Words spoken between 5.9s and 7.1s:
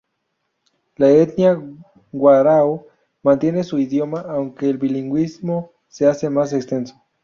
hace más extenso.